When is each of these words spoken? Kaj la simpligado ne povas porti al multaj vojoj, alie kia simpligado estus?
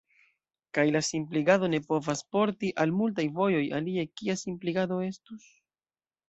Kaj 0.77 0.85
la 0.93 1.01
simpligado 1.07 1.69
ne 1.73 1.79
povas 1.91 2.23
porti 2.37 2.71
al 2.85 2.95
multaj 3.03 3.27
vojoj, 3.37 3.61
alie 3.81 4.07
kia 4.15 4.37
simpligado 4.45 4.99
estus? 5.11 5.47